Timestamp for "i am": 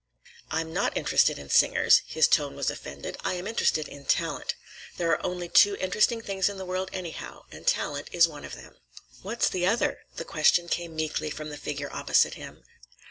3.23-3.45